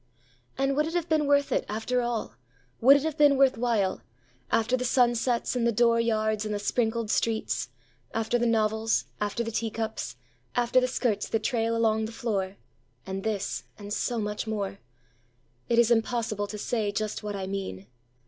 [0.57, 2.33] And would it have been worth it, after all,
[2.79, 4.01] Would it have been worth while,
[4.51, 7.69] After the sunsets and the dooryards and the sprinkled streets,
[8.11, 10.15] After the novels, after the teacups,
[10.55, 16.47] after the skirts that trail along the floor—And this, and so much more?—It is impossible
[16.47, 17.85] to say just what I mean!